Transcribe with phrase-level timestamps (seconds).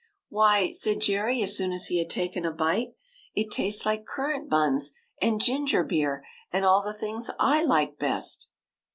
[0.29, 2.95] "Why," said Jerry, as soon as he had taken a bite,''
[3.35, 8.47] it tastes like currant buns and ginger beer and all the things / like best.